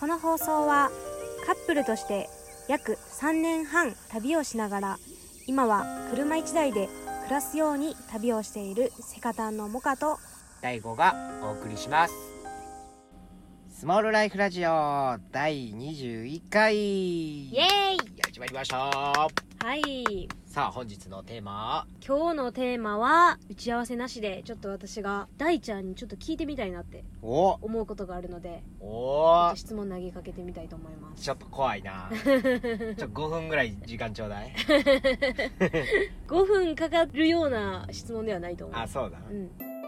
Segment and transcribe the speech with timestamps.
[0.00, 0.90] この放送は
[1.44, 2.30] カップルとして
[2.68, 4.98] 約3年半旅をしながら
[5.46, 6.88] 今は車1台で
[7.24, 10.18] 暮らすように旅をしているセカタンのモカと
[10.62, 12.14] 第5がお送りします。
[13.70, 16.74] スモールライフラジオ第21回。
[16.74, 17.98] イエーイ。
[18.26, 19.30] 始まりましたは
[19.74, 27.50] いさあ本日のテーマ今日のテーマは打ち合わせなしでちょっと私が大ちゃんにちょっと聞いてみたいなってお。
[27.62, 31.22] 思うことがあるのでちょおっと質問投げかけてみたいと思います。
[31.22, 32.10] ちょっと怖いな。
[32.12, 34.52] ちょ5分ぐらい時間ちょうだい。
[36.26, 38.76] 5分かかるような質問ではないと思う。
[38.76, 39.18] あそうだ。
[39.30, 39.79] うん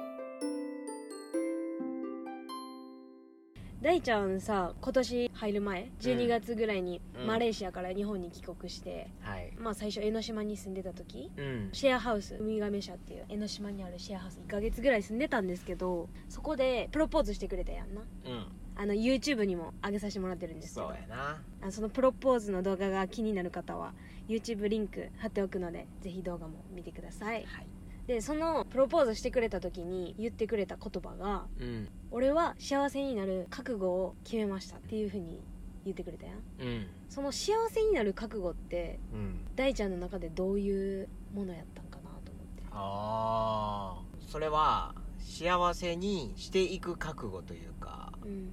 [3.82, 7.26] 大ちゃんさ今年入る前12月ぐらいにうん。
[7.26, 9.52] マレーシアから日本に帰国して、はい。
[9.58, 11.68] まあ最初江ノ島に住んでた時うん。
[11.72, 18.02] シェアハウスウミガメ社っていう江ノ島にあるシェアハウス1ヶ月ぐらい住んでたんですけどそこでプロポーズしてくれたやんな。
[18.02, 18.46] うん。
[18.76, 21.42] あの YouTube にも上げさせてもらってるんですけそうどやな。
[21.60, 23.94] あのそのプロポーズの動画が気になる方は
[24.28, 27.44] YouTube リンク貼っておくのでぜひ動画も見てください。
[27.46, 27.66] はい。
[28.06, 35.40] でそのプロポーズしてくれた時に言ってくれた言葉がうん「俺は幸せになる覚悟を決めました」っていうふうに
[35.84, 36.36] 言ってくれたやん。
[36.60, 36.86] うん。
[37.08, 39.46] その幸せになる覚悟ってうん。
[39.56, 42.62] 大ちゃんの中でどういうものやったんかなと思って。
[42.70, 48.50] ああそれは幸せにしていく覚悟というかうん。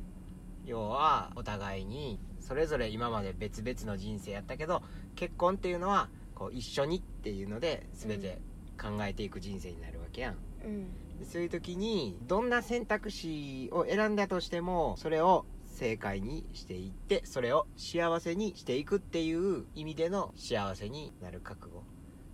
[0.65, 4.81] 要はお互いにそれぞれ今まで別々の人生やったけど
[5.15, 8.39] 結婚っていうのはこう一緒にっていうので全て
[8.79, 10.85] 考えていく人生になるわけやん、うん。
[10.85, 21.83] でそういう時にどんな選択肢を選んだとしてもそれを正解にしていってそれを幸せにしていくっていう意味での幸せになる覚悟。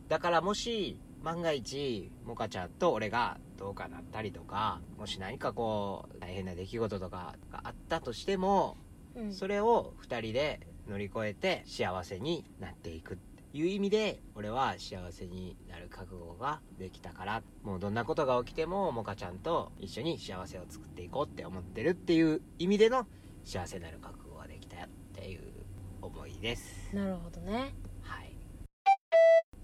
[0.08, 8.78] だからもし万が一モカちゃんと俺がどうかなったりとかもし何かこう大変な出来事とかがあったとしても
[9.16, 23.08] うんそれを2人で乗り越えて幸せになっていくっていう意味で俺は幸せになる覚悟ができたからもうどんなことが起きてもモカちゃんと一緒に幸せを作っていこうって思ってるっていう意味での
[23.46, 25.42] 幸せになる覚悟ができたっていう
[26.02, 26.94] 思いです。
[26.94, 27.74] なるほどね。
[28.02, 28.36] はい。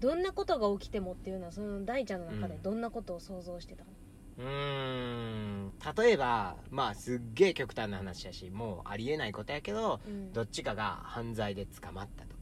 [0.00, 3.90] どんなことが起きてもっていうのはその大ちゃんの中でうんどんなことを想像してたの？
[4.38, 5.72] うーん。
[5.96, 10.32] 例えばまあすっげえ極端な話やしもうありえないことやけどうん。
[10.32, 12.41] どっちかが犯罪で捕まったとか。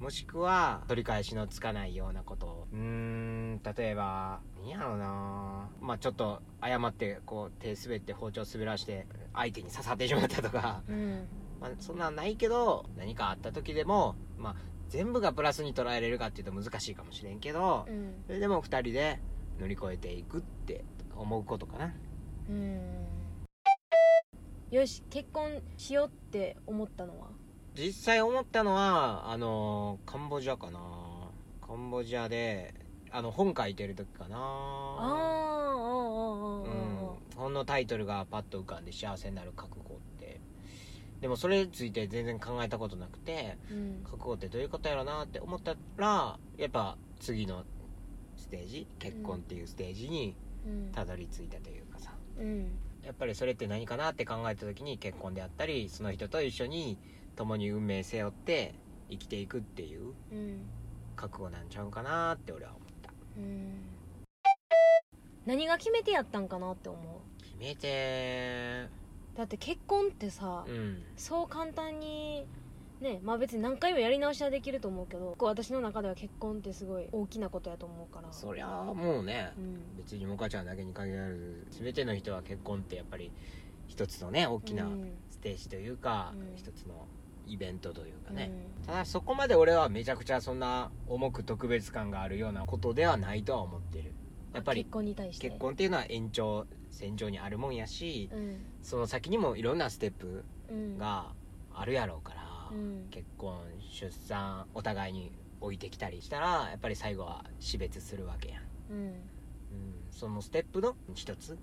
[0.00, 2.66] もしくは取り返しのつかないようなこと。
[2.72, 5.68] うーん例えば何やろうな。
[5.78, 11.28] まあちょっと誤ってこう手滑って包丁滑らして相手に刺さってしまったとか、ーうん。
[11.60, 14.56] まあ、そんなんないけど何かあった時でもまあ
[14.88, 18.14] 全部がプラスに捉えれるかっていうと難しいかもしれんけどうん。
[18.26, 19.20] それでも2人で
[19.58, 20.82] 乗り越えていくって
[21.14, 21.94] 思うことかな。
[22.48, 23.06] うん。
[24.70, 27.28] よし結婚しようって思ったのは？
[27.76, 30.80] 実際思ったのはあのカンボジアかな。
[31.66, 32.74] カンボジアで
[33.10, 34.36] あの本書いてる時かな。
[34.36, 37.36] あーあうん。
[37.36, 40.40] 本のタイトルがパッと浮かんで幸せになる覚悟って。
[41.20, 44.00] でもそれについて全然考えたことなくてうん。
[44.04, 47.64] 覚悟ってどういうことやろなって思ったらやっぱ次の
[48.36, 50.34] ステージ結婚っていうステージに
[50.66, 50.92] うん。
[50.92, 52.10] たどり着いたというかさ。
[52.38, 52.72] うん。
[53.04, 56.98] やっぱりそれって何かなって考えた時に結婚であったりその人と一緒に
[57.36, 58.74] 共に運命背負って
[59.10, 60.60] 生きていくっていううん。
[61.16, 63.10] 覚悟なんちゃうかなって俺は思った。
[63.36, 63.82] うん。
[65.46, 67.42] 何が決めてやったんかなって思う。
[67.42, 68.88] 決めて
[69.36, 71.02] だって結婚ってさ、うん。
[71.16, 72.46] そう簡単に
[73.00, 78.32] ねまあ別に何回もやり直しはできると思うけど私の中では結婚ってすごい大きなことやと思うから。
[78.32, 79.96] そりゃあもうねうん。
[79.98, 83.30] 別にモカちゃんだけに限らず全ての人は結婚ってやっぱり
[83.88, 85.12] 一つのね大きなうん。
[85.30, 86.56] ステージというか、うん。
[86.56, 87.06] 一つの
[87.50, 88.86] イベントというかね、うん。
[88.86, 94.12] ただそこまで俺はめちゃくちゃそんな重く特別感があるようなことではないとは思ってる。
[94.54, 95.48] やっぱり結婚に対して。
[95.48, 98.64] 結婚っていうのは延長線上にあるもんやし、うん。
[98.82, 100.98] その先にもいろんなステップうん。
[100.98, 101.32] が
[101.74, 102.42] あるやろうから、
[102.72, 103.08] うん。
[103.10, 103.58] 結婚
[103.90, 108.98] 出産お互いに置いてきたりしたらやっぱり最後は死別するわけやん、うん。
[109.06, 111.58] うん、そのステップの一つ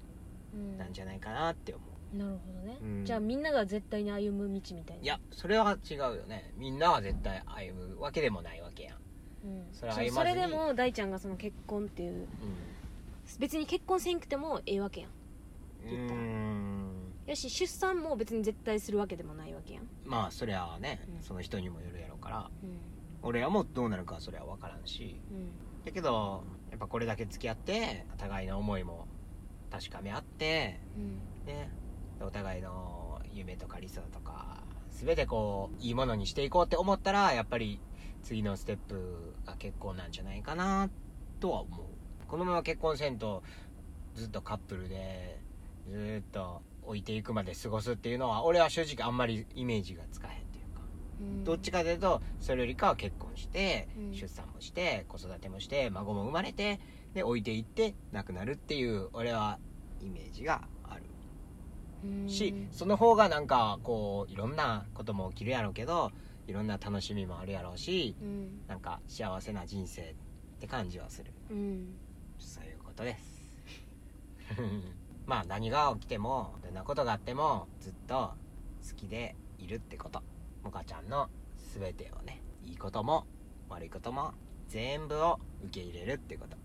[0.53, 3.05] うんなんじゃないかなって思う、なるほどね、うん。
[3.05, 5.03] じゃあみんなが絶対に歩む道みたいな。
[5.03, 6.53] いやそれは違うよね。
[6.57, 8.97] みんなは絶対歩むわけでもないわけやん、
[9.45, 12.27] うん、それはそれでも大ちゃんがその結婚っていう
[13.39, 15.11] 別に結婚せんくてもええわけやん。
[15.89, 21.21] うん、よし出産も別に絶対するわけでもないわけやん、まあそりゃあね、うん。
[21.21, 22.49] その人にもよるやろうから。
[22.63, 22.77] うん。
[23.23, 25.19] 俺らもどうなるかはそれは分からんし。
[25.31, 25.49] うん。
[25.85, 29.07] だけどやっぱこれだけ付き合って互いの思いも
[29.71, 31.19] 確かめ合ってうん。
[31.45, 31.69] ね
[32.25, 37.79] お互いの夢とか理想とか全てこういいものにしていこうって思ったらやっぱり
[38.23, 40.89] 次のステップが結婚なんじゃないかな
[41.39, 41.85] とは思う。
[42.27, 43.43] このまま結婚せんと
[44.15, 45.39] ずっとカップルで
[45.87, 50.81] ずっと置いていくまで過ごすっていうのは俺は正直あんまりイメージがつかへんっていうか。
[51.21, 51.43] うん。
[51.43, 54.13] どっちかというとそれよりかは結婚して、うん。
[54.13, 56.79] 出産もして子育てもして孫も生まれて
[57.13, 59.59] で置いていって亡くなるっていう俺は
[60.01, 60.61] イメージが
[62.27, 66.11] し、その方がなんかこういろんなことも起きるやろうけど
[66.47, 68.61] いろんな楽しみもあるやろうしうん。
[68.67, 70.15] なんか幸せな人生っ
[70.59, 71.31] て感じはする。
[71.49, 71.95] うん。
[72.39, 73.37] そういうことです。
[75.25, 78.33] まあ何が起きてもどんなことがあってもずっと
[78.89, 80.23] 好きでいるってこと。
[80.63, 81.29] モカちゃんの
[81.73, 83.25] 全てをねいいことも
[83.69, 84.33] 悪いことも
[84.67, 86.57] 全部を受け入れるってこと。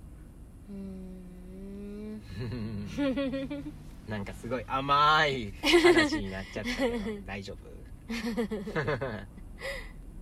[0.71, 2.23] うん
[4.09, 7.69] なんかすごい甘い話になっちゃったけど 大丈夫？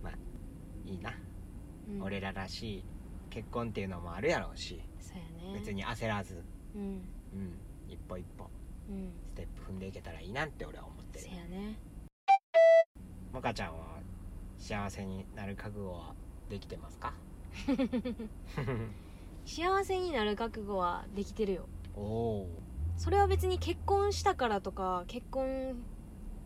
[0.03, 0.13] まあ
[0.85, 1.13] いいな、
[1.89, 2.01] うん。
[2.03, 2.83] 俺ららしい
[3.29, 5.23] 結婚っていうのもあるやろうしそうや
[5.53, 5.59] ね。
[5.59, 6.43] 別に焦らず、
[6.75, 6.81] うん。
[6.81, 8.49] うん、一歩一歩
[8.89, 9.11] うん。
[9.29, 11.25] ステップ踏んでいけたらいいなって俺は思ってる。
[11.25, 11.75] そうやね。
[13.33, 13.99] モカちゃんは
[14.57, 16.13] 幸せになる覚悟は
[16.49, 17.13] できてますか？
[19.45, 21.67] 幸せになる覚悟はできてるよ。
[21.95, 22.49] おお
[23.01, 25.73] それは別に結婚したからとか結婚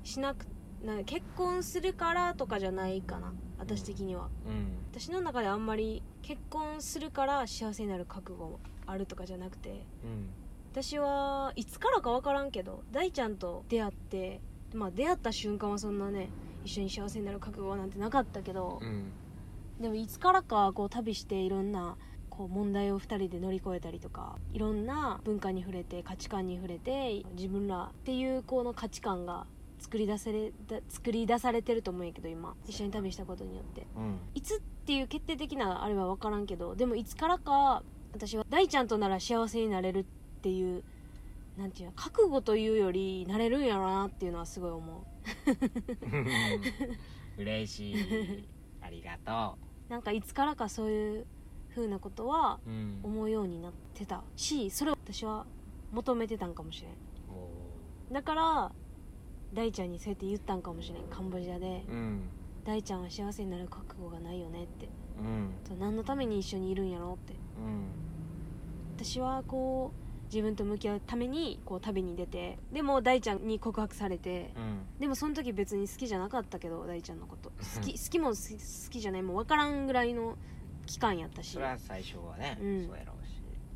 [0.06, 0.48] しなく
[0.86, 4.30] な結婚するからとかじゃないかな私的には。
[4.48, 4.78] うん。
[4.90, 10.30] 私の中であんまり結婚するから幸せになる覚悟あるとかじゃなくてうん。
[10.72, 14.40] 私はいつからか分からんけど大ちゃんと出会って
[14.74, 16.30] まあ出会った瞬間はそんなね
[16.64, 19.12] 一緒に幸せになる覚悟なんてなかったけどうん。
[19.82, 21.98] でもいつからかこう旅していろんな
[22.38, 29.46] こう問題を2人で乗り越えたりとかいろんな文化に触れて価値観に触れて自分らっていうこの価値観が
[29.80, 33.88] 作り出されだ作り出されてると思うんやけど今一緒に旅したことによって。
[33.96, 34.20] うん。
[34.34, 37.84] いつっていう決定的なあれは分からんけどでもいつからか
[38.14, 40.04] 私は大ちゃんとなら幸せになれるっ
[40.42, 40.84] ていう
[41.58, 45.06] なんていうの覚悟というよりなれるんやろなっていうのはすごい思
[47.38, 47.96] 嬉しい。
[48.82, 49.90] ありがとう。
[49.90, 51.26] なんかいつからかそういう
[51.76, 52.60] 風なことは
[53.04, 55.46] 思うようになってたしそれを私は
[55.92, 56.92] 求めてたんかもしれん。
[57.30, 58.72] おだから
[59.54, 61.04] 大ちゃんにそうやって言ったんかもしれん。
[61.04, 61.84] カンボジアで。
[61.88, 62.22] ーうん。
[62.66, 64.90] 大ちゃんは幸せになる覚悟がないよねって。
[65.20, 65.80] うん。
[65.80, 67.34] 何のために一緒にいるんやろって。
[67.34, 67.36] う
[67.68, 67.86] ん。
[68.98, 75.00] 私はこう自分と向き合うためにこう旅に出てでも大ちゃんに告白されてうん。
[75.00, 77.52] でもその時別に好きじゃなかったけど大ちゃんのこと。
[77.76, 80.36] 好き 好きも好き好きじゃないもう分からんぐらいの
[80.86, 81.52] 期間やったし。
[81.52, 82.88] それは最初はね、うん。
[82.88, 83.36] そうやろうし。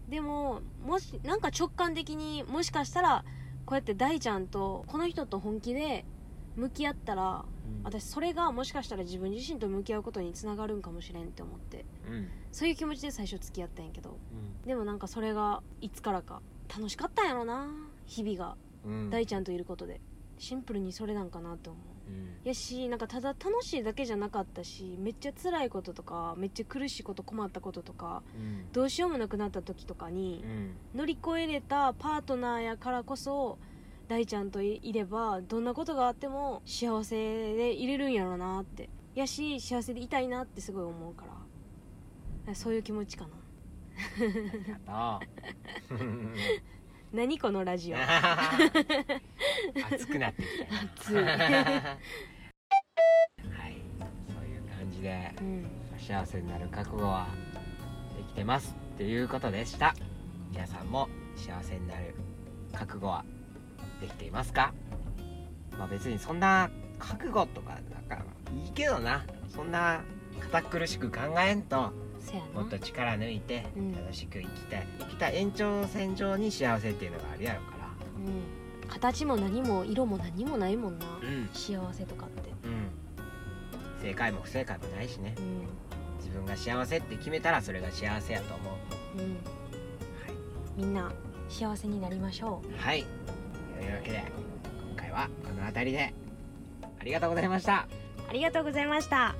[0.09, 3.23] でももしなんか直感的にもしかしたら
[3.65, 6.03] こうやって大ちゃんとこの人と本気で
[6.55, 7.83] 向き合ったらうん。
[7.83, 11.85] 私それがもしかしたら自分自身と向き合うことにつながるんかもしれんって思って。
[12.09, 12.27] うん。
[12.51, 14.17] そういう気持ちで最初付き合ったんやけど。
[14.65, 17.67] でもなんかそれがいつからか楽しかったんやろな
[18.05, 18.57] 日々が。
[18.85, 19.09] うんうん。
[19.09, 19.99] 大ちゃんといることで
[20.39, 21.81] シンプルにそれなんかなって思う。
[22.09, 22.37] うん。
[22.43, 28.71] やしなんかただ楽しいだけじゃなかったしめっちゃ辛いこととかめっちゃ苦しいこと困ったこととかうん。
[28.71, 30.75] どうしようもなくなった時とかにうん。
[30.97, 33.59] 乗り越えれたパートナーやからこそ
[34.07, 38.89] 大ちゃんといいればどんなことがあっても幸せでいれるんやろなって。
[39.13, 41.25] やし幸せでいたいなってすごい思うか
[42.47, 42.55] ら。
[42.55, 43.29] そういう気持ちかな。
[44.87, 46.07] ありがとう
[47.11, 47.97] 何このラジオ。
[49.91, 50.63] 熱くなってきた。
[50.63, 51.15] よ熱い。
[51.15, 51.27] はい。
[54.27, 55.65] そういう感じでうん。
[55.97, 57.27] 幸せになる覚悟は
[58.15, 59.95] できてますっていうことでした。
[60.51, 62.13] 皆さんも幸せになる
[62.73, 63.25] 覚悟は
[64.01, 64.71] できていますか？
[65.79, 68.23] まあ別にそんな覚悟とかなんか
[68.53, 69.25] いいけどな。
[69.47, 70.03] そんな
[70.39, 71.91] 堅苦しく考えんと
[72.53, 73.93] もっと力抜いてうん。
[73.93, 74.87] 楽しく生きたい。
[74.99, 77.87] 生きた延長線上に幸せっていうのがあるやろから。
[78.17, 78.89] うん。
[78.89, 81.05] 形も何も色も何もないもんな。
[81.21, 81.49] うん。
[81.53, 82.49] 幸せとかって。
[82.63, 82.89] うん。
[84.01, 85.35] 正解も不正解もないしね。
[85.37, 85.67] うん。
[86.17, 89.19] 自分が幸せって決めたらそれが幸せやと思う。
[89.19, 89.37] うん。
[90.77, 91.11] みんな
[91.49, 92.81] 幸せになりましょう。
[92.81, 93.05] はい。
[93.77, 94.23] というわけで
[94.89, 96.13] 今回はこの辺りで。
[97.01, 97.87] ありがとうございました。
[98.29, 99.35] ありがとうございました